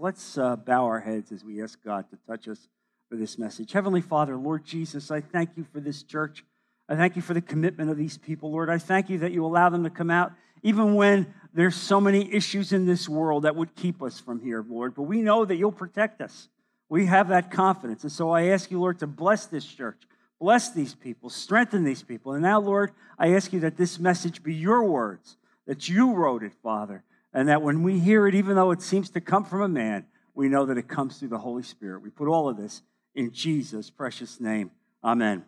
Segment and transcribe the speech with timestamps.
[0.00, 2.66] Let's uh, bow our heads as we ask God to touch us
[3.08, 3.70] for this message.
[3.70, 6.44] Heavenly Father, Lord Jesus, I thank you for this church.
[6.88, 8.68] I thank you for the commitment of these people, Lord.
[8.68, 10.32] I thank you that you allow them to come out
[10.64, 14.64] even when there's so many issues in this world that would keep us from here,
[14.68, 14.96] Lord.
[14.96, 16.48] But we know that you'll protect us.
[16.88, 18.02] We have that confidence.
[18.02, 20.02] And so I ask you, Lord, to bless this church,
[20.40, 22.32] bless these people, strengthen these people.
[22.32, 25.36] And now, Lord, I ask you that this message be your words,
[25.66, 27.04] that you wrote it, Father,
[27.34, 30.06] and that when we hear it, even though it seems to come from a man,
[30.34, 32.02] we know that it comes through the Holy Spirit.
[32.02, 32.82] We put all of this
[33.14, 34.70] in Jesus' precious name.
[35.02, 35.44] Amen.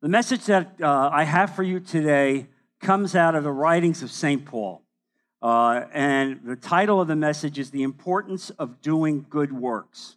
[0.00, 2.46] The message that uh, I have for you today
[2.80, 4.44] comes out of the writings of St.
[4.44, 4.82] Paul.
[5.42, 10.16] Uh, and the title of the message is The Importance of Doing Good Works.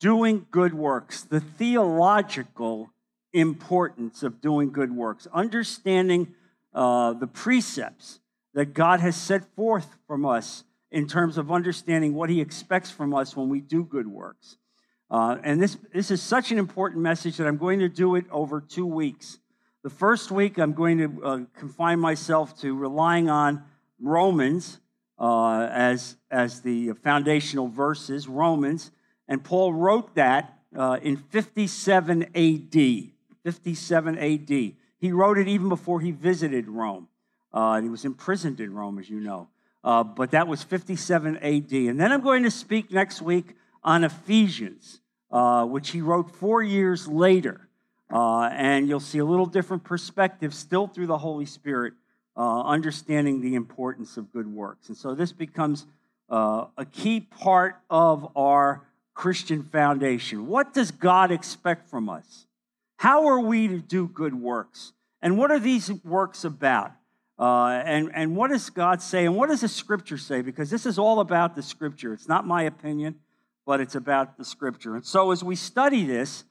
[0.00, 2.90] Doing good works, the theological
[3.32, 6.34] importance of doing good works, understanding
[6.74, 8.20] uh, the precepts
[8.56, 13.12] that God has set forth from us in terms of understanding what He expects from
[13.12, 14.56] us when we do good works.
[15.10, 18.24] Uh, and this, this is such an important message that I'm going to do it
[18.30, 19.38] over two weeks.
[19.84, 23.62] The first week, I'm going to uh, confine myself to relying on
[24.00, 24.80] Romans
[25.18, 28.90] uh, as, as the foundational verses, Romans.
[29.28, 33.12] And Paul wrote that uh, in 57 AD.
[33.44, 34.48] 57 AD.
[34.98, 37.08] He wrote it even before he visited Rome.
[37.56, 39.48] Uh, he was imprisoned in Rome, as you know.
[39.82, 41.72] Uh, but that was 57 AD.
[41.72, 46.62] And then I'm going to speak next week on Ephesians, uh, which he wrote four
[46.62, 47.66] years later.
[48.12, 51.94] Uh, and you'll see a little different perspective still through the Holy Spirit,
[52.36, 54.88] uh, understanding the importance of good works.
[54.88, 55.86] And so this becomes
[56.28, 58.82] uh, a key part of our
[59.14, 60.46] Christian foundation.
[60.46, 62.44] What does God expect from us?
[62.98, 64.92] How are we to do good works?
[65.22, 66.92] And what are these works about?
[67.38, 69.26] Uh, and, and what does God say?
[69.26, 70.40] And what does the scripture say?
[70.40, 72.12] Because this is all about the scripture.
[72.12, 73.16] It's not my opinion,
[73.66, 74.94] but it's about the scripture.
[74.94, 76.44] And so as we study this,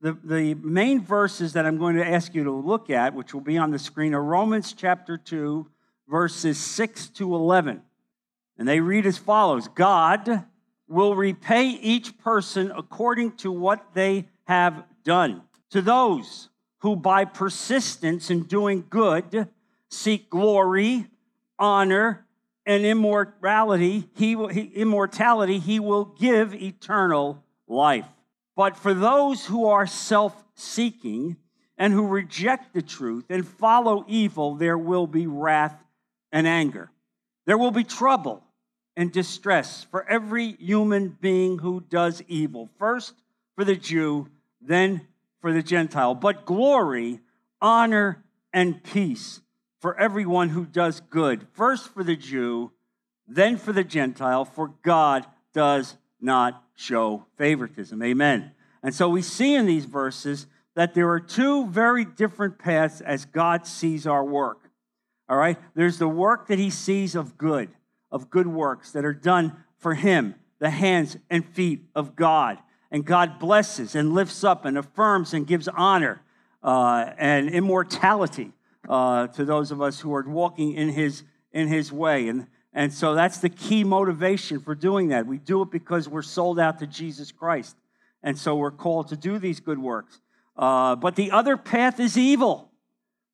[0.00, 3.40] the, the main verses that I'm going to ask you to look at, which will
[3.40, 5.66] be on the screen, are Romans chapter 2,
[6.08, 7.82] verses 6 to 11.
[8.58, 10.44] And they read as follows God
[10.88, 15.42] will repay each person according to what they have done.
[15.70, 16.48] To those
[16.78, 19.48] who by persistence in doing good,
[19.90, 21.06] seek glory,
[21.58, 22.26] honor,
[22.66, 28.06] and immortality, he will, he, immortality, he will give eternal life.
[28.54, 31.36] But for those who are self seeking
[31.78, 35.82] and who reject the truth and follow evil, there will be wrath
[36.30, 36.90] and anger.
[37.46, 38.44] There will be trouble
[38.96, 42.68] and distress for every human being who does evil.
[42.78, 43.14] First
[43.54, 44.28] for the Jew,
[44.60, 45.06] then
[45.40, 46.14] for the Gentile.
[46.14, 47.20] But glory,
[47.62, 49.40] honor, and peace
[49.80, 52.72] for everyone who does good, first for the Jew,
[53.26, 58.02] then for the Gentile, for God does not show favoritism.
[58.02, 58.52] Amen.
[58.82, 63.24] And so we see in these verses that there are two very different paths as
[63.24, 64.70] God sees our work.
[65.28, 65.58] All right?
[65.74, 67.68] There's the work that he sees of good,
[68.10, 72.58] of good works that are done for him, the hands and feet of God.
[72.90, 76.22] And God blesses and lifts up and affirms and gives honor
[76.62, 78.52] uh, and immortality
[78.88, 81.22] uh, to those of us who are walking in his,
[81.52, 82.28] in his way.
[82.28, 85.26] And, and so that's the key motivation for doing that.
[85.26, 87.76] We do it because we're sold out to Jesus Christ.
[88.22, 90.20] And so we're called to do these good works.
[90.56, 92.70] Uh, but the other path is evil.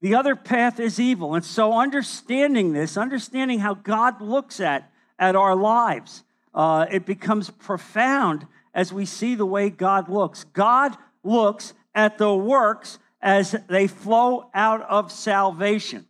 [0.03, 1.35] The other path is evil.
[1.35, 7.49] And so understanding this, understanding how God looks at, at our lives, uh, it becomes
[7.49, 10.45] profound as we see the way God looks.
[10.53, 16.07] God looks at the works as they flow out of salvation.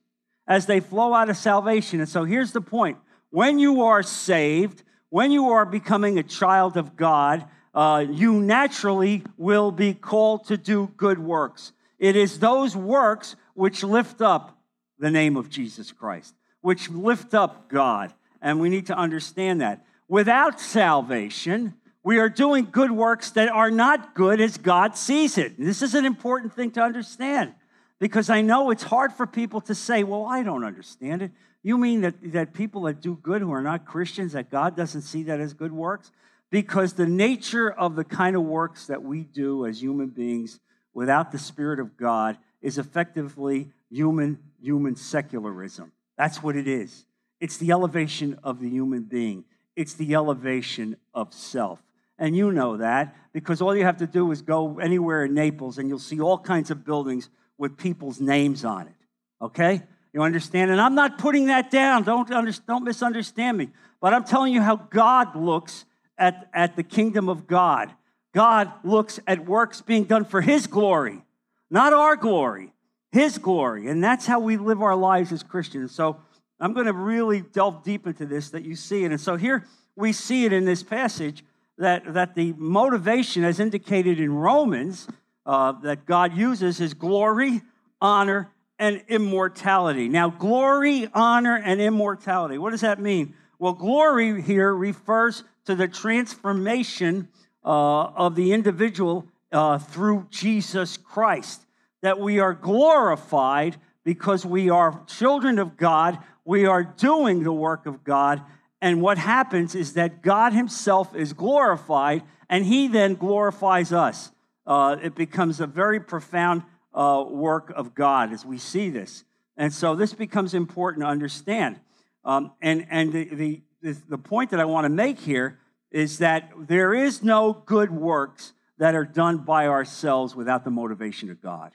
[0.46, 2.00] As they flow out of salvation.
[2.00, 2.98] And so here's the point
[3.30, 9.24] when you are saved, when you are becoming a child of God, uh, you naturally
[9.36, 11.72] will be called to do good works.
[11.98, 14.58] It is those works which lift up
[14.98, 18.12] the name of Jesus Christ, which lift up God.
[18.42, 19.86] And we need to understand that.
[20.08, 21.74] Without salvation,
[22.04, 25.58] we are doing good works that are not good as God sees it.
[25.58, 27.54] this is an important thing to understand
[27.98, 31.30] because I know it's hard for people to say, well, I don't understand it.
[31.62, 35.00] You mean that, that people that do good who are not Christians, that God doesn't
[35.00, 36.12] see that as good works?
[36.50, 40.60] Because the nature of the kind of works that we do as human beings
[40.92, 45.90] without the Spirit of God is effectively human, human secularism.
[46.18, 47.06] That's what it is.
[47.40, 51.80] It's the elevation of the human being, it's the elevation of self.
[52.18, 55.78] And you know that because all you have to do is go anywhere in Naples
[55.78, 57.28] and you'll see all kinds of buildings
[57.58, 58.94] with people's names on it.
[59.42, 59.82] Okay?
[60.12, 60.70] You understand?
[60.70, 62.04] And I'm not putting that down.
[62.04, 63.70] Don't, under, don't misunderstand me.
[64.00, 65.84] But I'm telling you how God looks
[66.16, 67.90] at, at the kingdom of God.
[68.32, 71.22] God looks at works being done for His glory,
[71.70, 72.72] not our glory,
[73.12, 73.88] His glory.
[73.88, 75.92] And that's how we live our lives as Christians.
[75.92, 76.20] So
[76.60, 79.10] I'm going to really delve deep into this that you see it.
[79.10, 79.66] And so here
[79.96, 81.44] we see it in this passage
[81.78, 85.08] that, that the motivation, as indicated in Romans,
[85.46, 87.62] uh, that God uses is glory,
[88.00, 90.08] honor, and immortality.
[90.08, 92.58] Now, glory, honor, and immortality.
[92.58, 93.34] What does that mean?
[93.58, 97.28] Well, glory here refers to the transformation
[97.64, 101.64] uh, of the individual uh, through Jesus Christ.
[102.02, 107.86] That we are glorified because we are children of God, we are doing the work
[107.86, 108.42] of God,
[108.84, 114.30] and what happens is that God Himself is glorified, and He then glorifies us.
[114.66, 119.24] Uh, it becomes a very profound uh, work of God as we see this.
[119.56, 121.80] And so this becomes important to understand.
[122.26, 125.58] Um, and and the, the, the point that I want to make here
[125.90, 131.30] is that there is no good works that are done by ourselves without the motivation
[131.30, 131.72] of God.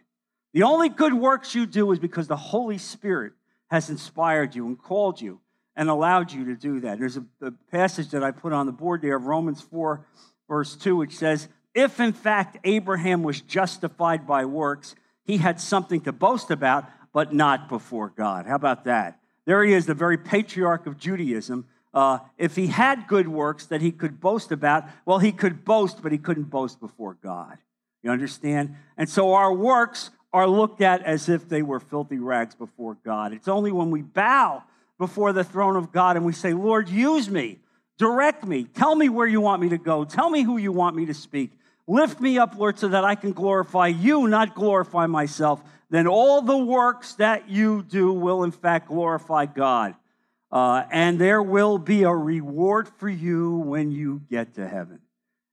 [0.54, 3.34] The only good works you do is because the Holy Spirit
[3.72, 5.42] has inspired you and called you
[5.80, 7.00] and allowed you to do that.
[7.00, 10.06] There's a, a passage that I put on the board there of Romans 4,
[10.50, 14.94] verse 2, which says, If in fact Abraham was justified by works,
[15.24, 16.84] he had something to boast about,
[17.14, 18.46] but not before God.
[18.46, 19.22] How about that?
[19.46, 21.66] There he is, the very patriarch of Judaism.
[21.94, 26.04] Uh, if he had good works that he could boast about, well, he could boast,
[26.04, 27.58] but he couldn't boast before God.
[28.04, 28.76] You understand?
[28.98, 33.32] And so our works are looked at as if they were filthy rags before God.
[33.32, 34.64] It's only when we bow
[35.00, 37.58] before the throne of God and we say, Lord, use me,
[37.98, 40.96] direct me, tell me where you want me to go, tell me who you want
[40.96, 41.52] me to speak,
[41.90, 45.60] Lift me up, Lord, so that I can glorify you, not glorify myself.
[45.90, 49.96] Then all the works that you do will, in fact, glorify God.
[50.52, 55.00] Uh, and there will be a reward for you when you get to heaven.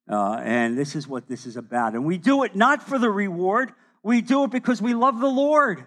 [0.07, 1.95] Uh, and this is what this is about.
[1.95, 3.73] And we do it not for the reward,
[4.03, 5.85] we do it because we love the Lord.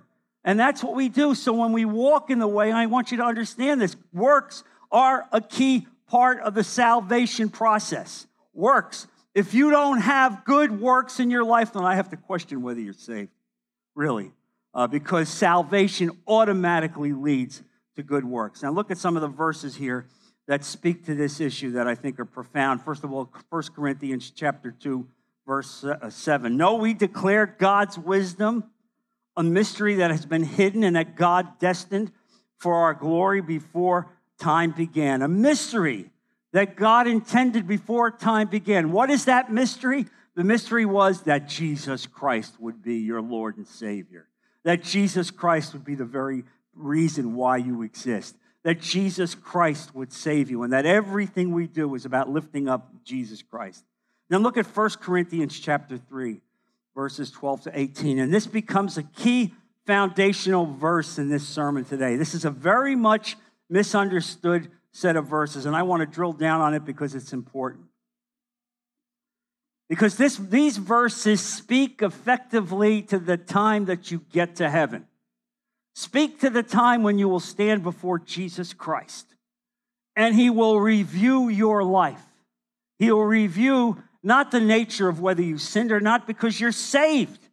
[0.49, 1.35] And that's what we do.
[1.35, 5.27] So when we walk in the way, I want you to understand this works are
[5.31, 8.25] a key part of the salvation process.
[8.53, 9.05] Works
[9.35, 12.79] if you don't have good works in your life, then I have to question whether
[12.79, 13.29] you're saved,
[13.95, 14.31] really,
[14.73, 17.61] uh, because salvation automatically leads
[17.95, 18.63] to good works.
[18.63, 20.07] Now, look at some of the verses here
[20.47, 22.81] that speak to this issue that I think are profound.
[22.81, 25.07] First of all, 1 Corinthians chapter 2,
[25.45, 26.57] verse uh, 7.
[26.57, 28.63] No, we declare God's wisdom,
[29.37, 32.11] a mystery that has been hidden and that God destined
[32.57, 35.21] for our glory before time began.
[35.21, 36.11] A mystery
[36.51, 38.91] that God intended before time began.
[38.91, 40.05] What is that mystery?
[40.35, 44.27] The mystery was that Jesus Christ would be your Lord and Savior,
[44.63, 46.43] that Jesus Christ would be the very
[46.73, 51.93] reason why you exist, that Jesus Christ would save you, and that everything we do
[51.95, 53.83] is about lifting up Jesus Christ.
[54.29, 56.41] Now look at 1 Corinthians chapter 3,
[56.99, 59.53] verses 12 to 18, and this becomes a key
[59.87, 62.17] foundational verse in this sermon today.
[62.17, 63.37] This is a very much
[63.69, 67.85] misunderstood set of verses, and I want to drill down on it because it's important.
[69.87, 75.07] Because this, these verses speak effectively to the time that you get to heaven.
[75.95, 79.25] Speak to the time when you will stand before Jesus Christ,
[80.17, 82.25] and He will review your life.
[82.97, 87.47] He will review not the nature of whether you sinned or not, because you're saved.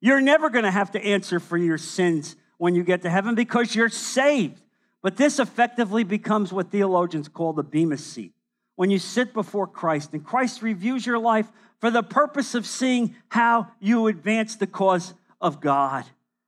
[0.00, 3.34] You're never going to have to answer for your sins when you get to heaven
[3.34, 4.60] because you're saved.
[5.02, 8.32] But this effectively becomes what theologians call the Bema seat.
[8.76, 11.46] When you sit before Christ and Christ reviews your life
[11.80, 16.04] for the purpose of seeing how you advance the cause of God,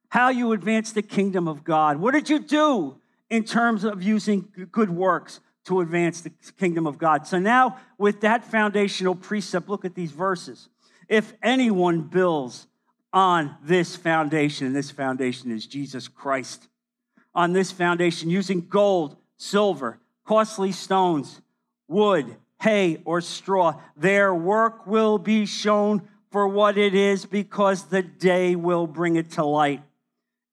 [0.08, 1.96] how you advance the kingdom of God.
[1.98, 2.98] What did you do
[3.30, 7.26] in terms of using good works to advance the kingdom of God?
[7.26, 10.68] So now, with that foundational precept, look at these verses.
[11.08, 12.66] If anyone builds
[13.12, 16.68] on this foundation, and this foundation is Jesus Christ,
[17.34, 21.40] on this foundation using gold, silver, costly stones,
[21.88, 23.80] wood, hay, or straw.
[23.96, 29.32] Their work will be shown for what it is because the day will bring it
[29.32, 29.82] to light.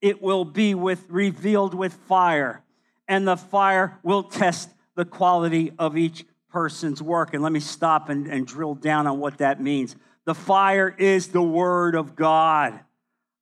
[0.02, 2.64] It will be with, revealed with fire,
[3.08, 7.34] and the fire will test the quality of each person's work.
[7.34, 9.96] And let me stop and, and drill down on what that means.
[10.26, 12.78] The fire is the Word of God,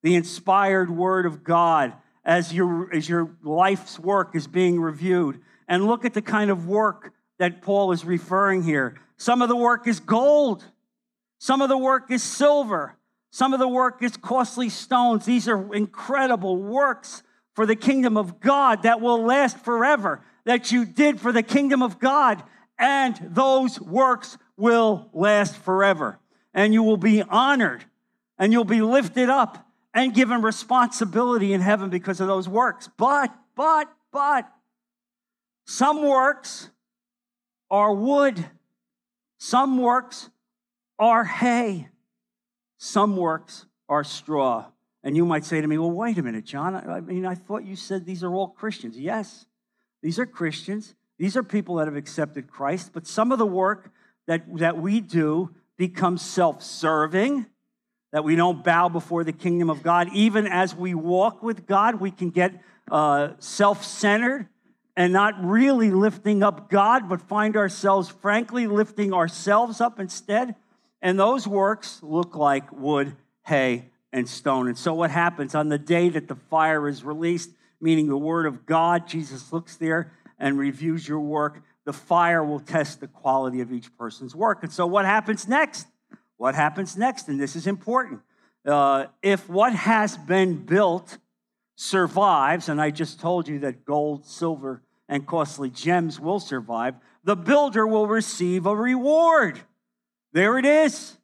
[0.03, 5.41] the inspired Word of God as your, as your life's work is being reviewed.
[5.67, 8.95] And look at the kind of work that Paul is referring here.
[9.17, 10.63] Some of the work is gold,
[11.39, 12.97] some of the work is silver,
[13.31, 15.25] some of the work is costly stones.
[15.25, 17.23] These are incredible works
[17.55, 21.83] for the kingdom of God that will last forever, that you did for the kingdom
[21.83, 22.41] of God,
[22.79, 26.19] and those works will last forever.
[26.53, 27.83] And you will be honored,
[28.39, 32.89] and you'll be lifted up and given responsibility in heaven because of those works.
[32.97, 34.49] But, but, but,
[35.65, 36.69] some works
[37.69, 38.43] are wood,
[39.37, 40.29] some works
[40.97, 41.89] are hay,
[42.77, 44.67] some works are straw.
[45.03, 46.73] And you might say to me, well, wait a minute, John.
[46.73, 48.97] I mean, I thought you said these are all Christians.
[48.97, 49.45] Yes,
[50.01, 50.95] these are Christians.
[51.17, 52.91] These are people that have accepted Christ.
[52.93, 53.91] But some of the work
[54.27, 57.45] that, that we do becomes self serving,
[58.11, 60.09] that we don't bow before the kingdom of God.
[60.13, 62.61] Even as we walk with God, we can get
[62.91, 64.47] uh, self centered
[64.95, 70.55] and not really lifting up God, but find ourselves, frankly, lifting ourselves up instead.
[71.01, 74.67] And those works look like wood, hay, and stone.
[74.67, 78.45] And so, what happens on the day that the fire is released, meaning the word
[78.45, 81.61] of God, Jesus looks there and reviews your work.
[81.85, 84.63] The fire will test the quality of each person's work.
[84.63, 85.87] And so, what happens next?
[86.37, 87.27] What happens next?
[87.27, 88.21] And this is important.
[88.65, 91.17] Uh, if what has been built
[91.75, 97.35] survives, and I just told you that gold, silver, and costly gems will survive, the
[97.35, 99.59] builder will receive a reward.
[100.33, 101.17] There it is.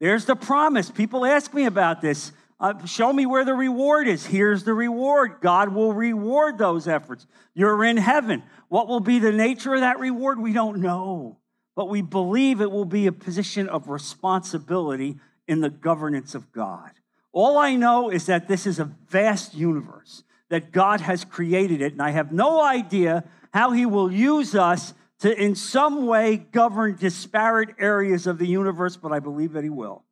[0.00, 0.90] There's the promise.
[0.90, 2.32] People ask me about this.
[2.62, 4.24] Uh, show me where the reward is.
[4.24, 5.38] Here's the reward.
[5.40, 7.26] God will reward those efforts.
[7.54, 8.44] You're in heaven.
[8.68, 10.38] What will be the nature of that reward?
[10.38, 11.38] We don't know.
[11.74, 15.16] But we believe it will be a position of responsibility
[15.48, 16.92] in the governance of God.
[17.32, 21.94] All I know is that this is a vast universe, that God has created it,
[21.94, 26.94] and I have no idea how He will use us to in some way govern
[26.94, 30.04] disparate areas of the universe, but I believe that he will.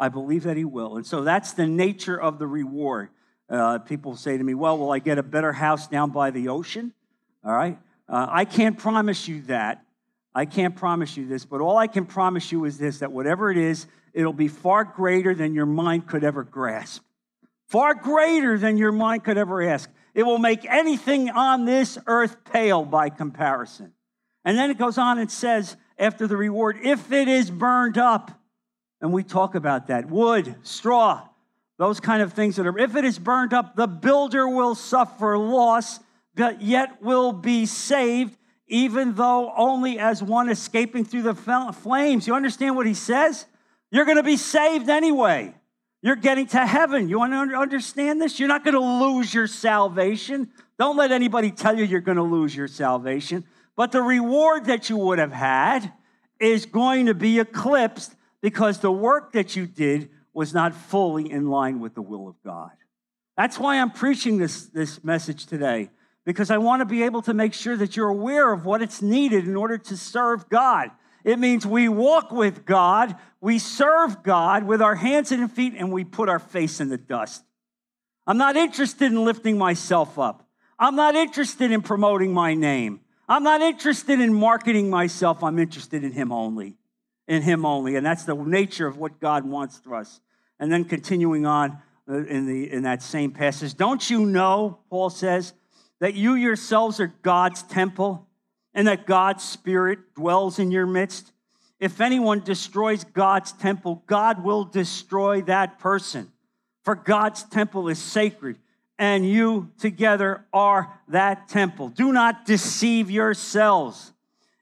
[0.00, 0.96] I believe that he will.
[0.96, 3.10] And so that's the nature of the reward.
[3.50, 6.48] Uh, people say to me, well, will I get a better house down by the
[6.48, 6.94] ocean?
[7.44, 7.78] All right.
[8.08, 9.84] Uh, I can't promise you that.
[10.34, 13.50] I can't promise you this, but all I can promise you is this that whatever
[13.50, 17.02] it is, it'll be far greater than your mind could ever grasp.
[17.66, 19.90] Far greater than your mind could ever ask.
[20.14, 23.92] It will make anything on this earth pale by comparison.
[24.44, 28.39] And then it goes on and says, after the reward, if it is burned up,
[29.00, 31.26] and we talk about that wood, straw,
[31.78, 35.38] those kind of things that are, if it is burned up, the builder will suffer
[35.38, 35.98] loss,
[36.34, 38.36] but yet will be saved,
[38.68, 42.26] even though only as one escaping through the flames.
[42.26, 43.46] You understand what he says?
[43.90, 45.54] You're going to be saved anyway.
[46.02, 47.08] You're getting to heaven.
[47.08, 48.38] You want to understand this?
[48.38, 50.50] You're not going to lose your salvation.
[50.78, 53.44] Don't let anybody tell you you're going to lose your salvation.
[53.74, 55.92] But the reward that you would have had
[56.38, 61.48] is going to be eclipsed because the work that you did was not fully in
[61.48, 62.70] line with the will of God.
[63.36, 65.90] That's why I'm preaching this, this message today,
[66.24, 69.02] because I want to be able to make sure that you're aware of what it's
[69.02, 70.90] needed in order to serve God.
[71.24, 75.92] It means we walk with God, we serve God with our hands and feet, and
[75.92, 77.44] we put our face in the dust.
[78.26, 80.46] I'm not interested in lifting myself up.
[80.78, 83.00] I'm not interested in promoting my name.
[83.28, 85.44] I'm not interested in marketing myself.
[85.44, 86.76] I'm interested in Him only.
[87.30, 87.94] In Him only.
[87.94, 90.20] And that's the nature of what God wants for us.
[90.58, 95.10] And then continuing on uh, in, the, in that same passage, don't you know, Paul
[95.10, 95.52] says,
[96.00, 98.26] that you yourselves are God's temple
[98.74, 101.30] and that God's Spirit dwells in your midst?
[101.78, 106.32] If anyone destroys God's temple, God will destroy that person.
[106.82, 108.56] For God's temple is sacred
[108.98, 111.90] and you together are that temple.
[111.90, 114.12] Do not deceive yourselves.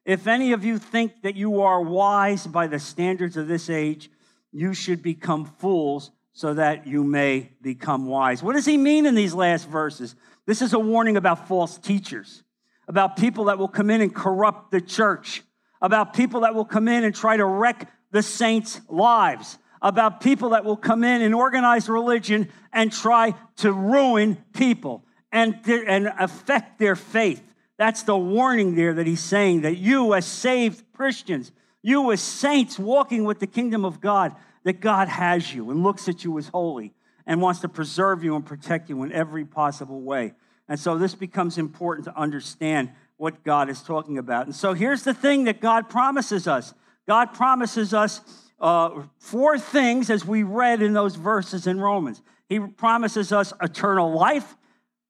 [0.09, 4.11] If any of you think that you are wise by the standards of this age,
[4.51, 8.43] you should become fools so that you may become wise.
[8.43, 10.15] What does he mean in these last verses?
[10.47, 12.43] This is a warning about false teachers,
[12.89, 15.43] about people that will come in and corrupt the church,
[15.83, 20.49] about people that will come in and try to wreck the saints' lives about people
[20.51, 26.79] that will come in and organize religion and try to ruin people and, and affect
[26.79, 27.43] their faith.
[27.79, 32.79] That's the warning there that he's saying that you, as saved Christians, you, as saints
[32.79, 36.49] walking with the kingdom of God, that God has you and looks at you as
[36.49, 36.93] holy
[37.25, 40.35] and wants to preserve you and protect you in every possible way.
[40.69, 44.47] And so this becomes important to understand what God is talking about.
[44.47, 46.75] And so here's the thing that God promises us
[47.07, 48.21] God promises us
[48.61, 52.21] uh, four things as we read in those verses in Romans.
[52.49, 54.57] He promises us eternal life,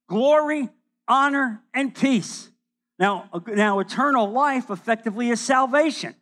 [0.07, 0.69] glory,
[1.09, 2.51] honor, and peace.
[2.99, 6.15] Now, now eternal life effectively is salvation.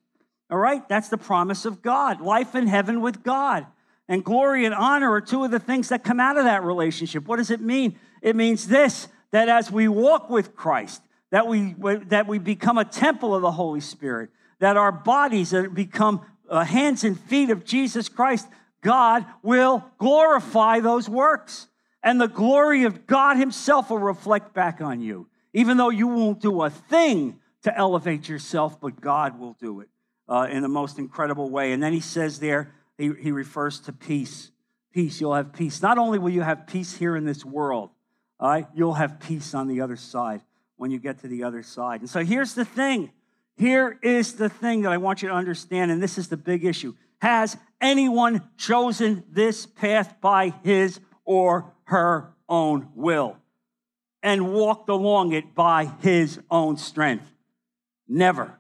[0.50, 0.87] All right?
[0.88, 3.66] That's the promise of God life in heaven with God.
[4.09, 7.26] And glory and honor are two of the things that come out of that relationship.
[7.26, 7.99] What does it mean?
[8.23, 11.75] It means this that as we walk with Christ, that we,
[12.06, 14.30] that we become a temple of the Holy Spirit,
[14.61, 18.47] that our bodies become uh, hands and feet of Jesus Christ,
[18.83, 21.66] God will glorify those works.
[22.02, 26.38] And the glory of God Himself will reflect back on you, even though you won't
[26.38, 29.88] do a thing to elevate yourself, but God will do it
[30.28, 31.72] uh, in the most incredible way.
[31.72, 34.50] And then He says there, he, he refers to peace.
[34.92, 35.80] Peace, you'll have peace.
[35.80, 37.88] Not only will you have peace here in this world,
[38.38, 40.42] all right, you'll have peace on the other side
[40.76, 42.00] when you get to the other side.
[42.00, 43.10] And so here's the thing.
[43.56, 46.66] Here is the thing that I want you to understand, and this is the big
[46.66, 46.94] issue.
[47.22, 53.38] Has anyone chosen this path by his or her own will
[54.23, 57.30] and walked along it by his own strength?
[58.08, 58.58] Never.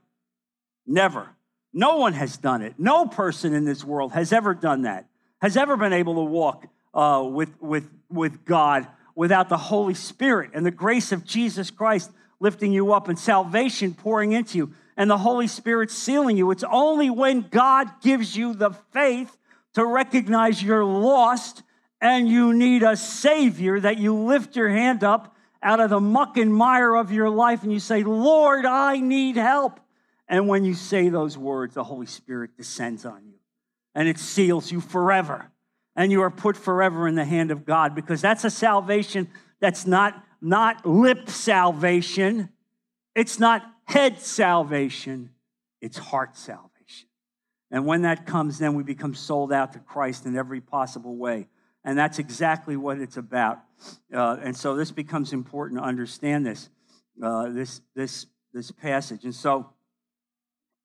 [0.86, 1.30] Never.
[1.72, 2.74] No one has done it.
[2.78, 5.06] No person in this world has ever done that,
[5.40, 10.50] has ever been able to walk uh, with, with, with God without the Holy Spirit
[10.54, 12.10] and the grace of Jesus Christ
[12.40, 16.50] lifting you up and salvation pouring into you and the Holy Spirit sealing you.
[16.50, 19.36] It's only when God gives you the faith
[19.74, 21.62] to recognize you're lost
[22.00, 25.35] and you need a Savior that you lift your hand up
[25.66, 29.34] out of the muck and mire of your life and you say, Lord, I need
[29.34, 29.80] help.
[30.28, 33.40] And when you say those words, the Holy Spirit descends on you
[33.92, 35.50] and it seals you forever.
[35.96, 39.88] And you are put forever in the hand of God because that's a salvation that's
[39.88, 42.50] not, not lip salvation,
[43.16, 45.30] it's not head salvation,
[45.80, 47.08] it's heart salvation.
[47.72, 51.48] And when that comes, then we become sold out to Christ in every possible way.
[51.86, 53.60] And that's exactly what it's about.
[54.12, 56.68] Uh, and so this becomes important to understand this,
[57.22, 59.22] uh, this, this, this passage.
[59.22, 59.70] And so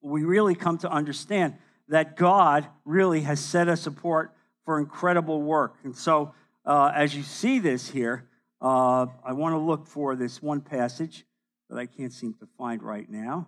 [0.01, 1.55] we really come to understand
[1.87, 4.31] that God really has set us apart
[4.63, 5.75] for incredible work.
[5.83, 6.33] And so,
[6.65, 8.29] uh, as you see this here,
[8.61, 11.25] uh, I want to look for this one passage
[11.71, 13.47] that I can't seem to find right now,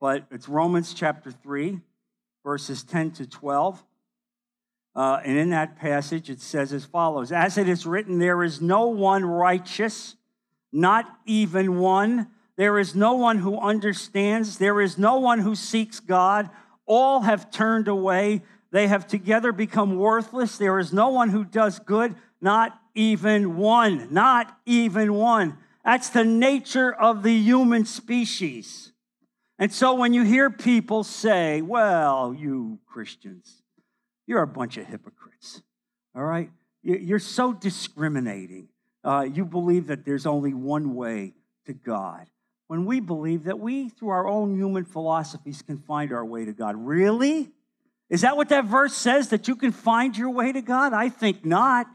[0.00, 1.80] but it's Romans chapter 3,
[2.44, 3.82] verses 10 to 12.
[4.96, 8.62] Uh, and in that passage, it says as follows As it is written, there is
[8.62, 10.16] no one righteous,
[10.72, 12.28] not even one.
[12.56, 14.56] There is no one who understands.
[14.56, 16.48] There is no one who seeks God.
[16.86, 18.42] All have turned away.
[18.70, 20.56] They have together become worthless.
[20.56, 24.08] There is no one who does good, not even one.
[24.10, 25.58] Not even one.
[25.84, 28.92] That's the nature of the human species.
[29.58, 33.62] And so when you hear people say, well, you Christians,
[34.26, 35.62] you're a bunch of hypocrites,
[36.14, 36.50] all right?
[36.82, 38.68] You're so discriminating.
[39.02, 41.34] Uh, you believe that there's only one way
[41.66, 42.28] to God
[42.68, 46.52] when we believe that we, through our own human philosophies, can find our way to
[46.52, 46.74] God.
[46.76, 47.50] Really?
[48.10, 50.92] Is that what that verse says, that you can find your way to God?
[50.92, 51.86] I think not.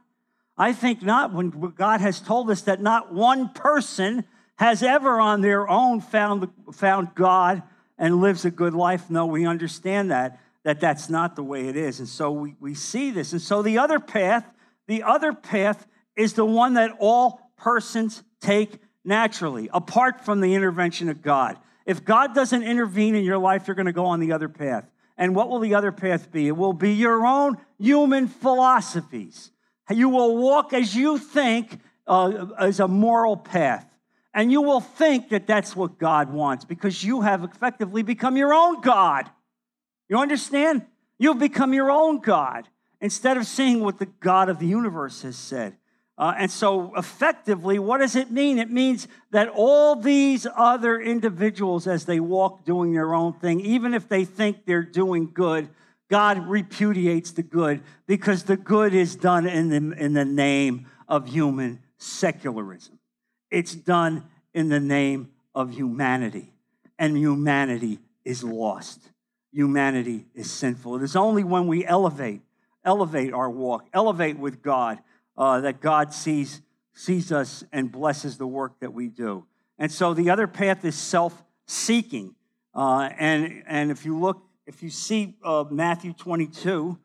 [0.58, 5.42] I think not when God has told us that not one person has ever on
[5.42, 7.64] their own found, found God
[7.98, 9.10] and lives a good life.
[9.10, 12.00] No, we understand that, that that's not the way it is.
[12.00, 13.32] And so we, we see this.
[13.32, 14.46] And so the other path,
[14.88, 21.10] the other path is the one that all persons take naturally, apart from the intervention
[21.10, 21.58] of God.
[21.86, 24.86] If God doesn't intervene in your life, you're going to go on the other path.
[25.18, 26.48] And what will the other path be?
[26.48, 29.52] It will be your own human philosophies.
[29.90, 33.86] You will walk as you think uh, as a moral path.
[34.34, 38.54] And you will think that that's what God wants because you have effectively become your
[38.54, 39.30] own God.
[40.12, 40.86] You understand?
[41.18, 42.68] You've become your own God
[43.00, 45.78] instead of seeing what the God of the universe has said.
[46.18, 48.60] Uh, and so, effectively, what does it mean?
[48.60, 53.94] It means that all these other individuals, as they walk doing their own thing, even
[53.94, 55.70] if they think they're doing good,
[56.10, 61.30] God repudiates the good because the good is done in the, in the name of
[61.30, 63.00] human secularism.
[63.50, 66.52] It's done in the name of humanity,
[67.00, 69.08] and humanity is lost.
[69.54, 70.98] Humanity is sinful.
[70.98, 72.42] It is only when we elevate,
[72.86, 75.00] elevate our walk, elevate with God,
[75.38, 76.62] uh, that God sees,
[76.94, 79.46] sees us and blesses the work that we do.
[79.78, 82.36] And so the other path is self seeking.
[82.74, 86.98] Uh, and, and if you look, if you see uh, Matthew 22,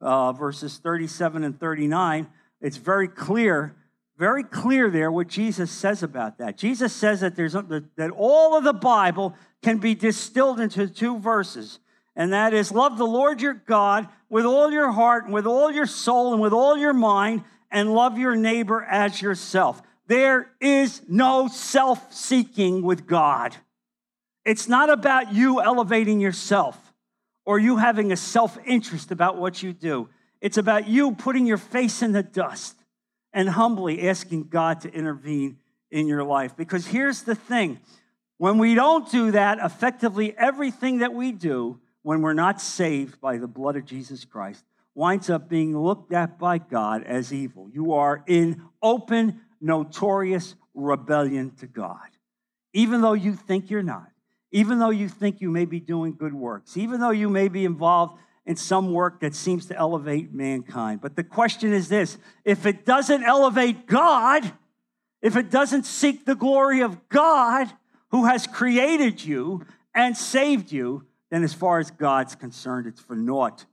[0.00, 2.28] uh, verses 37 and 39,
[2.60, 3.74] it's very clear,
[4.16, 6.56] very clear there what Jesus says about that.
[6.56, 11.80] Jesus says that, there's, that all of the Bible can be distilled into two verses
[12.18, 15.70] and that is love the Lord your God with all your heart and with all
[15.70, 19.80] your soul and with all your mind and love your neighbor as yourself.
[20.08, 23.56] There is no self seeking with God.
[24.44, 26.76] It's not about you elevating yourself
[27.46, 30.08] or you having a self interest about what you do.
[30.40, 32.74] It's about you putting your face in the dust
[33.32, 35.58] and humbly asking God to intervene
[35.92, 36.56] in your life.
[36.56, 37.78] Because here's the thing
[38.38, 43.38] when we don't do that, effectively everything that we do when we're not saved by
[43.38, 47.68] the blood of Jesus Christ winds up being looked at by God as evil.
[47.72, 52.08] You are in open, notorious rebellion to God,
[52.72, 54.10] even though you think you're not,
[54.50, 57.64] even though you think you may be doing good works, even though you may be
[57.64, 61.00] involved in some work that seems to elevate mankind.
[61.00, 64.50] But the question is this if it doesn't elevate God,
[65.22, 67.70] if it doesn't seek the glory of God
[68.10, 73.16] who has created you and saved you, then as far as God's concerned, it's for
[73.16, 73.66] naught.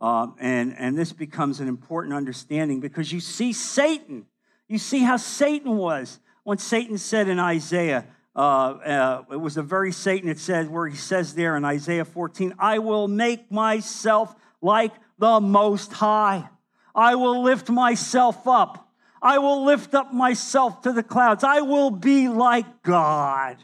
[0.00, 4.26] Um, and, and this becomes an important understanding because you see Satan.
[4.68, 9.62] You see how Satan was when Satan said in Isaiah, uh, uh, it was the
[9.62, 14.34] very Satan it says where he says there in Isaiah 14, I will make myself
[14.60, 16.48] like the Most High.
[16.94, 18.88] I will lift myself up.
[19.20, 21.44] I will lift up myself to the clouds.
[21.44, 23.58] I will be like God.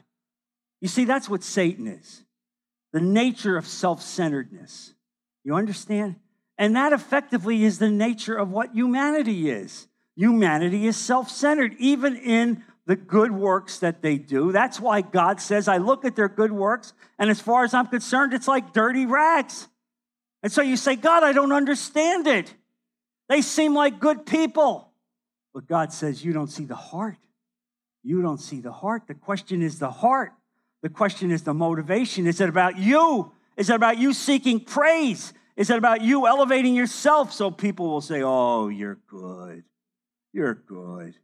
[0.81, 2.25] You see, that's what Satan is
[2.93, 4.95] the nature of self centeredness.
[5.45, 6.17] You understand?
[6.57, 9.87] And that effectively is the nature of what humanity is.
[10.17, 14.51] Humanity is self centered, even in the good works that they do.
[14.51, 17.87] That's why God says, I look at their good works, and as far as I'm
[17.87, 19.69] concerned, it's like dirty rags.
[20.43, 22.55] And so you say, God, I don't understand it.
[23.29, 24.91] They seem like good people.
[25.53, 27.19] But God says, You don't see the heart.
[28.03, 29.03] You don't see the heart.
[29.07, 30.33] The question is the heart.
[30.83, 32.27] The question is the motivation.
[32.27, 33.33] Is it about you?
[33.57, 35.33] Is it about you seeking praise?
[35.57, 39.65] Is it about you elevating yourself so people will say, Oh, you're good.
[40.33, 41.15] You're good.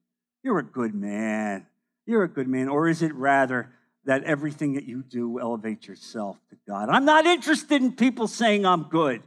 [0.43, 1.67] You're a good man.
[2.07, 2.69] You're a good man.
[2.69, 3.71] Or is it rather
[4.05, 6.89] that everything that you do elevates yourself to God?
[6.89, 9.23] I'm not interested in people saying I'm good.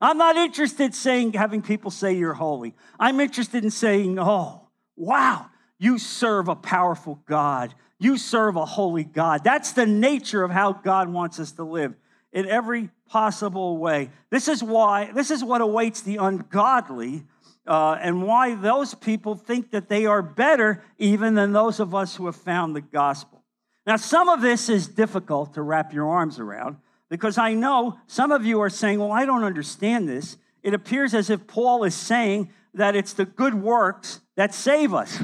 [0.00, 2.74] I'm not interested in saying having people say you're holy.
[3.00, 5.46] I'm interested in saying, "Oh, wow,
[5.78, 7.74] you serve a powerful God.
[7.98, 11.94] You serve a holy God." That's the nature of how God wants us to live
[12.32, 14.10] in every possible way.
[14.30, 17.24] This is why this is what awaits the ungodly
[17.66, 22.16] uh, and why those people think that they are better even than those of us
[22.16, 23.42] who have found the gospel.
[23.86, 26.76] Now, some of this is difficult to wrap your arms around
[27.08, 30.36] because I know some of you are saying, Well, I don't understand this.
[30.62, 35.18] It appears as if Paul is saying that it's the good works that save us.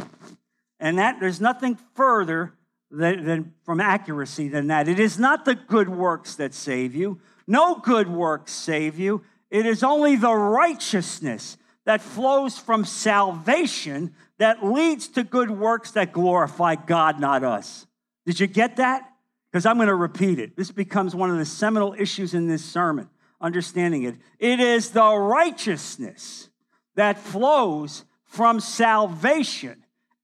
[0.82, 2.54] And that there's nothing further
[2.90, 4.88] than, than, from accuracy than that.
[4.88, 7.20] It is not the good works that save you.
[7.46, 9.22] No good works save you.
[9.48, 16.12] It is only the righteousness that flows from salvation that leads to good works that
[16.12, 17.86] glorify God, not us.
[18.26, 19.08] Did you get that?
[19.52, 20.56] Because I'm going to repeat it.
[20.56, 23.08] This becomes one of the seminal issues in this sermon,
[23.40, 24.16] understanding it.
[24.40, 26.48] It is the righteousness
[26.96, 29.81] that flows from salvation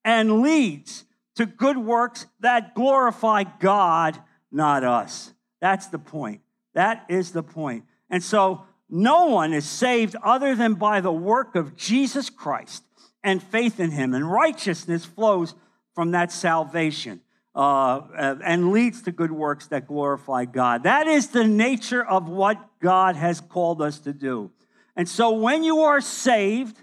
[0.09, 4.19] and leads to good works that glorify God,
[4.51, 5.35] not us.
[5.61, 6.41] That's the point.
[6.73, 7.85] That is the point.
[8.09, 12.85] And so no one is saved other than by the work of Jesus Christ
[13.23, 14.15] and faith in him.
[14.15, 15.55] And righteousness flows
[15.95, 17.21] from that salvation
[17.55, 18.01] uh,
[18.43, 20.85] and leads to good works that glorify God.
[20.85, 24.53] That is the nature of what God has called us to do.
[24.97, 26.79] And so when you are saved,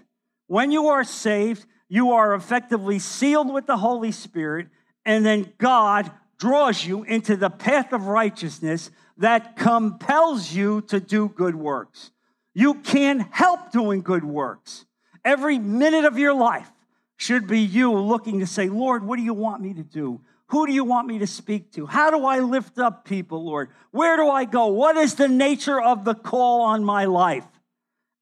[0.46, 4.68] when you are saved, you are effectively sealed with the Holy Spirit,
[5.04, 11.28] and then God draws you into the path of righteousness that compels you to do
[11.28, 12.10] good works.
[12.54, 14.84] You can't help doing good works.
[15.24, 16.70] Every minute of your life
[17.16, 20.20] should be you looking to say, Lord, what do you want me to do?
[20.48, 21.86] Who do you want me to speak to?
[21.86, 23.70] How do I lift up people, Lord?
[23.90, 24.66] Where do I go?
[24.68, 27.46] What is the nature of the call on my life?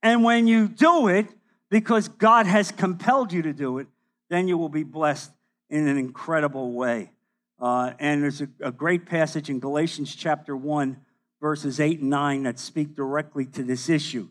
[0.03, 1.29] And when you do it,
[1.75, 3.89] because God has compelled you to do it,
[4.31, 5.33] then you will be blessed
[5.69, 7.11] in an incredible way.
[7.59, 10.97] Uh, and there's a, a great passage in Galatians chapter 1,
[11.41, 14.29] verses 8 and 9, that speak directly to this issue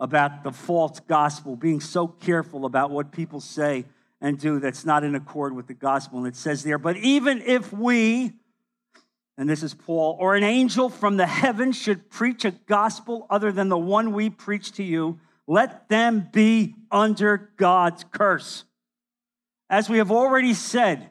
[0.00, 3.84] about the false gospel, being so careful about what people say
[4.20, 6.18] and do that's not in accord with the gospel.
[6.18, 8.32] And it says there, but even if we,
[9.38, 13.52] and this is Paul, or an angel from the heavens should preach a gospel other
[13.52, 18.64] than the one we preach to you, let them be under God's curse.
[19.68, 21.10] As we have already said,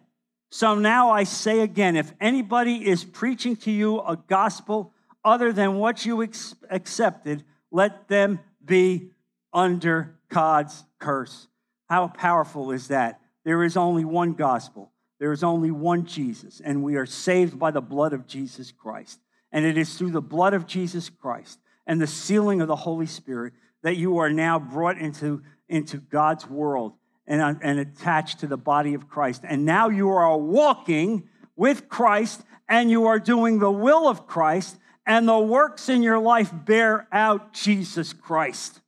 [0.52, 5.76] so now I say again if anybody is preaching to you a gospel other than
[5.76, 9.12] what you ex- accepted, let them be
[9.54, 11.48] under God's curse.
[11.90, 13.22] How powerful is that?
[13.44, 17.72] There is only one gospel, there is only one Jesus, and we are saved by
[17.72, 19.20] the blood of Jesus Christ.
[19.52, 23.06] And it is through the blood of Jesus Christ and the sealing of the Holy
[23.06, 26.94] Spirit that you are now brought into, into God's world
[27.28, 29.44] and, uh, and attached to the body of Christ.
[29.48, 34.78] And now you are walking with Christ and you are doing the will of Christ,
[35.06, 38.80] and the works in your life bear out Jesus Christ.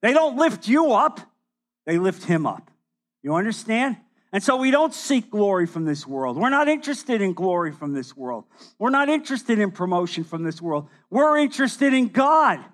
[0.00, 1.20] They don't lift you up,
[1.84, 2.70] they lift him up.
[3.22, 3.98] You understand?
[4.32, 6.38] And so we don't seek glory from this world.
[6.38, 8.44] We're not interested in glory from this world.
[8.78, 10.88] We're not interested in promotion from this world.
[11.10, 12.64] We're interested in God.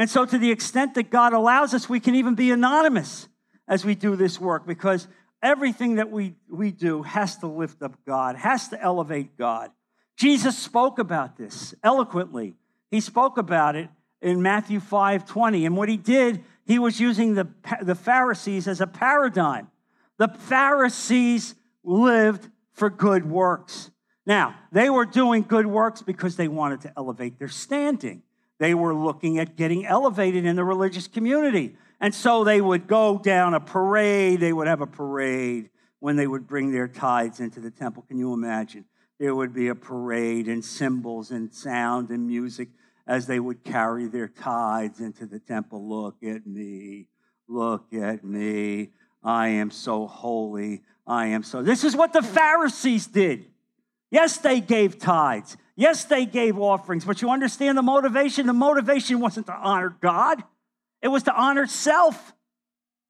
[0.00, 3.28] And so, to the extent that God allows us, we can even be anonymous
[3.68, 5.06] as we do this work because
[5.42, 9.70] everything that we, we do has to lift up God, has to elevate God.
[10.16, 12.54] Jesus spoke about this eloquently.
[12.90, 13.90] He spoke about it
[14.22, 15.66] in Matthew 5 20.
[15.66, 17.48] And what he did, he was using the,
[17.82, 19.68] the Pharisees as a paradigm.
[20.16, 23.90] The Pharisees lived for good works.
[24.24, 28.22] Now, they were doing good works because they wanted to elevate their standing.
[28.60, 31.76] They were looking at getting elevated in the religious community.
[31.98, 36.26] And so they would go down a parade, they would have a parade when they
[36.26, 38.04] would bring their tithes into the temple.
[38.06, 38.84] Can you imagine?
[39.18, 42.68] There would be a parade and cymbals and sound and music
[43.06, 45.88] as they would carry their tithes into the temple.
[45.88, 47.08] Look at me,
[47.48, 48.90] look at me.
[49.24, 50.82] I am so holy.
[51.06, 51.62] I am so.
[51.62, 53.46] This is what the Pharisees did.
[54.10, 55.56] Yes, they gave tithes.
[55.76, 58.46] Yes, they gave offerings, but you understand the motivation?
[58.46, 60.42] The motivation wasn't to honor God,
[61.02, 62.34] it was to honor self.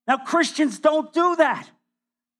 [0.07, 1.69] Now, Christians don't do that.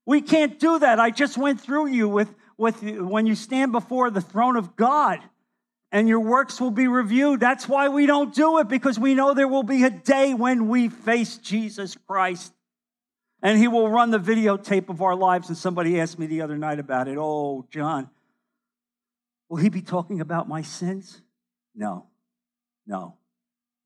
[0.07, 0.99] We can't do that.
[0.99, 5.21] I just went through you with, with when you stand before the throne of God
[5.93, 7.39] and your works will be reviewed.
[7.39, 10.69] That's why we don't do it, because we know there will be a day when
[10.69, 12.53] we face Jesus Christ
[13.43, 15.49] and he will run the videotape of our lives.
[15.49, 17.17] And somebody asked me the other night about it.
[17.19, 18.11] Oh, John,
[19.51, 21.21] will he be talking about my sins?
[21.75, 22.07] No,
[22.87, 23.17] no,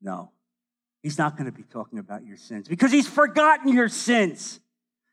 [0.01, 0.31] no.
[1.03, 4.59] He's not going to be talking about your sins because he's forgotten your sins.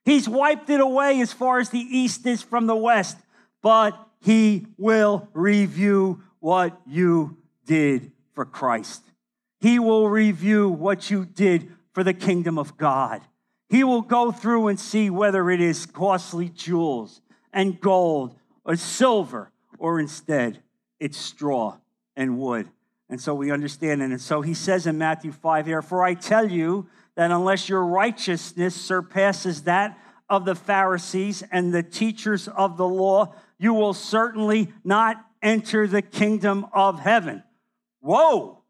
[0.04, 3.16] He's wiped it away as far as the east is from the west,
[3.62, 7.36] but he will review what you
[7.66, 9.02] did for Christ.
[9.60, 13.20] He will review what you did for the kingdom of God.
[13.68, 17.20] He will go through and see whether it is costly jewels
[17.52, 18.34] and gold
[18.64, 19.51] or silver,
[19.82, 20.62] or instead
[21.00, 21.76] it's straw
[22.14, 22.68] and wood.
[23.10, 24.12] And so we understand it.
[24.12, 27.84] And so he says in Matthew 5 here, For I tell you that unless your
[27.84, 29.98] righteousness surpasses that
[30.30, 36.00] of the Pharisees and the teachers of the law, you will certainly not enter the
[36.00, 37.42] kingdom of heaven.
[38.00, 38.62] Whoa,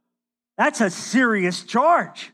[0.57, 2.33] that's a serious charge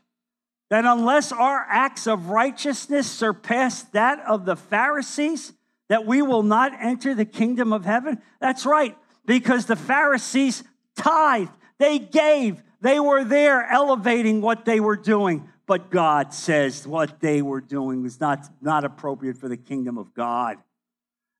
[0.69, 5.51] that unless our acts of righteousness surpass that of the Pharisees,
[5.89, 8.21] that we will not enter the kingdom of heaven?
[8.39, 10.63] That's right, because the Pharisees
[10.95, 15.49] tithed, they gave, they were there elevating what they were doing.
[15.65, 20.15] But God says what they were doing was not, not appropriate for the kingdom of
[20.15, 20.57] God.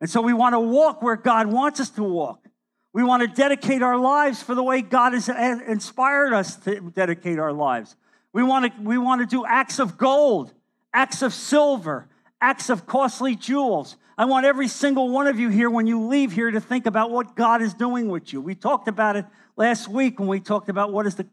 [0.01, 2.45] And so we want to walk where God wants us to walk.
[2.93, 7.39] We want to dedicate our lives for the way God has inspired us to dedicate
[7.39, 7.95] our lives.
[8.31, 10.53] We want to, we want to do acts of gold,
[10.93, 12.07] acts of silver,
[12.39, 13.97] acts of costly jewels.
[14.19, 17.09] I want every single one of you here, when you leave here, to think about
[17.09, 18.41] what God is doing with you.
[18.41, 21.25] We talked about it last week when we talked about what is the,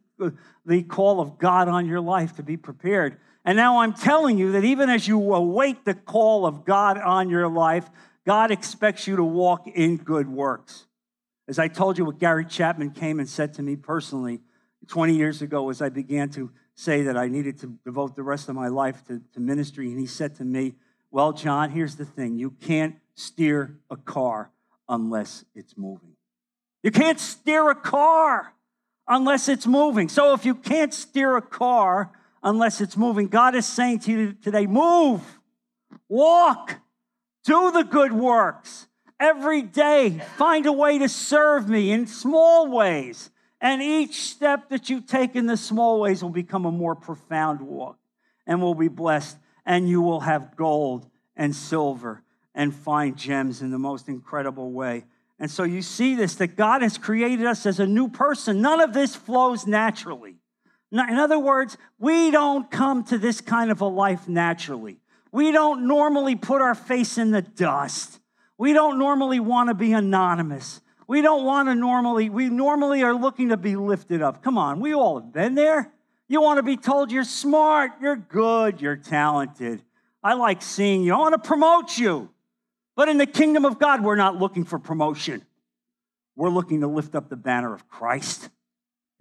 [0.65, 3.19] the call of God on your life to be prepared.
[3.45, 7.29] And now I'm telling you that even as you await the call of God on
[7.29, 7.91] your life,
[8.25, 10.87] God expects you to walk in good works.
[11.49, 14.43] As I told you, what Gary Chapman came and said to me personally
[14.87, 18.49] 20 years ago as I began to say that I needed to devote the rest
[18.49, 19.89] of my life to, to ministry.
[19.89, 20.75] And he said to me,
[21.17, 24.51] Well, John, here's the thing you can't steer a car
[24.87, 26.13] unless it's moving.
[26.83, 28.53] You can't steer a car
[29.09, 30.11] unless it's moving.
[30.11, 34.33] So if you can't steer a car unless it's moving, God is saying to you
[34.35, 35.23] today move,
[36.07, 36.75] walk,
[37.45, 38.87] do the good works.
[39.19, 44.91] Every day, find a way to serve me in small ways and each step that
[44.91, 47.97] you take in the small ways will become a more profound walk
[48.47, 49.39] and will be blessed.
[49.67, 52.23] And you will have gold and silver
[52.55, 55.05] and fine gems in the most incredible way.
[55.39, 58.63] And so you see this that God has created us as a new person.
[58.63, 60.37] None of this flows naturally.
[60.91, 65.01] In other words, we don't come to this kind of a life naturally.
[65.33, 68.21] We don't normally put our face in the dust.
[68.57, 70.81] We don't normally want to be anonymous.
[71.07, 74.43] We don't want to normally, we normally are looking to be lifted up.
[74.43, 75.93] Come on, we all have been there.
[76.29, 79.83] You want to be told you're smart, you're good, you're talented.
[80.23, 81.15] I like seeing you.
[81.15, 82.31] I want to promote you.
[82.97, 85.45] But in the kingdom of God, we're not looking for promotion.
[86.35, 88.49] We're looking to lift up the banner of Christ.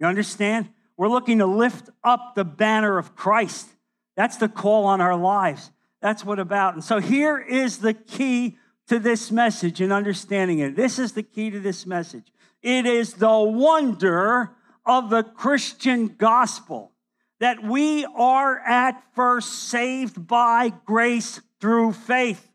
[0.00, 0.68] You understand?
[0.96, 3.68] We're looking to lift up the banner of Christ.
[4.16, 5.70] That's the call on our lives.
[6.00, 6.74] That's what about.
[6.74, 8.56] And so here is the key
[8.88, 10.74] to this message and understanding it.
[10.74, 12.32] This is the key to this message.
[12.62, 14.50] It is the wonder
[14.84, 16.92] of the Christian gospel
[17.40, 22.50] that we are at first saved by grace through faith.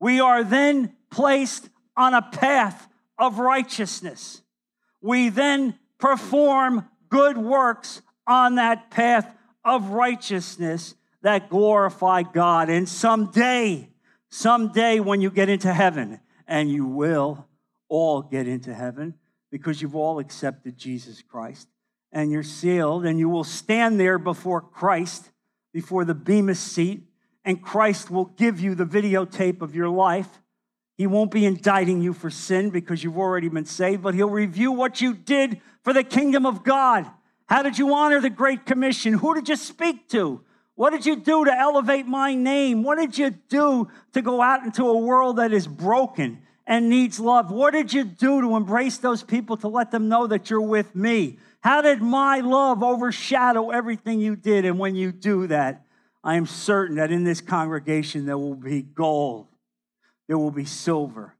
[0.00, 2.88] We are then placed on a path
[3.18, 4.42] of righteousness.
[5.00, 9.32] We then perform good works on that path
[9.64, 12.70] of righteousness that glorify God.
[12.70, 13.90] And someday,
[14.30, 17.46] someday when you get into heaven, and you will
[17.88, 19.14] all get into heaven
[19.50, 21.68] because you've all accepted Jesus Christ
[22.12, 25.30] and you're sealed, and you will stand there before Christ,
[25.72, 27.04] before the Bema seat,
[27.44, 30.28] and Christ will give you the videotape of your life.
[30.96, 34.72] He won't be indicting you for sin because you've already been saved, but he'll review
[34.72, 37.06] what you did for the kingdom of God.
[37.46, 39.14] How did you honor the Great Commission?
[39.14, 40.42] Who did you speak to?
[40.74, 42.82] What did you do to elevate my name?
[42.82, 47.18] What did you do to go out into a world that is broken and needs
[47.18, 47.50] love?
[47.50, 50.94] What did you do to embrace those people to let them know that you're with
[50.94, 51.38] me?
[51.60, 54.64] How did my love overshadow everything you did?
[54.64, 55.84] And when you do that,
[56.24, 59.48] I am certain that in this congregation there will be gold,
[60.28, 61.34] there will be silver,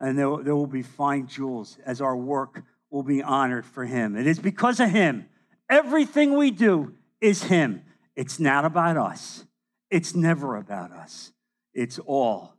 [0.00, 4.16] and there, there will be fine jewels as our work will be honored for Him.
[4.16, 5.26] It is because of Him.
[5.68, 7.82] Everything we do is Him.
[8.14, 9.46] It's not about us.
[9.90, 11.32] It's never about us.
[11.72, 12.56] It's all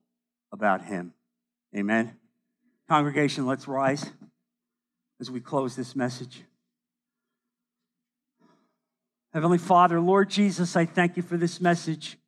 [0.52, 1.14] about Him.
[1.76, 2.18] Amen.
[2.90, 4.06] Congregation, let's rise
[5.20, 6.44] as we close this message.
[9.34, 12.20] Heavenly Father, Lord Jesus, I thank you for this message.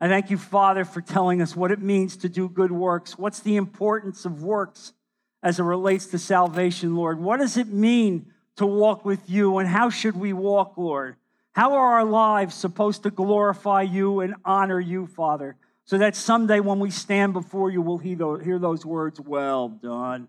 [0.00, 3.18] I thank you, Father, for telling us what it means to do good works.
[3.18, 4.92] What's the importance of works
[5.42, 7.18] as it relates to salvation, Lord?
[7.18, 8.26] What does it mean
[8.58, 11.16] to walk with you, and how should we walk, Lord?
[11.50, 16.60] How are our lives supposed to glorify you and honor you, Father, so that someday
[16.60, 20.28] when we stand before you, we'll hear those words, Well done.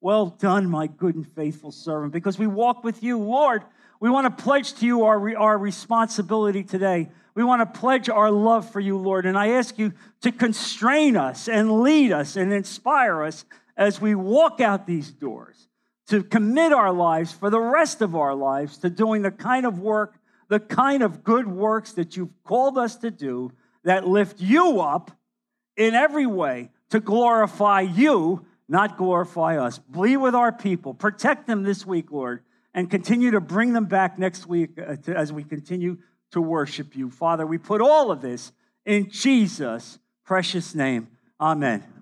[0.00, 3.62] Well done, my good and faithful servant, because we walk with you, Lord.
[4.04, 7.08] We want to pledge to you our, our responsibility today.
[7.34, 9.24] We want to pledge our love for you, Lord.
[9.24, 13.46] And I ask you to constrain us and lead us and inspire us
[13.78, 15.68] as we walk out these doors,
[16.08, 19.78] to commit our lives for the rest of our lives to doing the kind of
[19.78, 23.52] work the kind of good works that you've called us to do
[23.84, 25.12] that lift you up
[25.78, 29.78] in every way to glorify you, not glorify us.
[29.78, 32.42] Be with our people, protect them this week, Lord,
[32.74, 35.98] and continue to bring them back next week uh, as we continue
[36.32, 37.08] to worship you.
[37.08, 38.52] Father, we put all of this
[38.84, 41.08] in Jesus' precious name.
[41.40, 41.93] Amen.